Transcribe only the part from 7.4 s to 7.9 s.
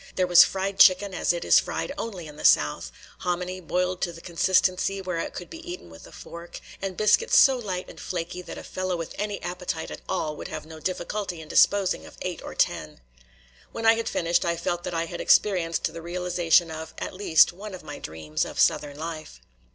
light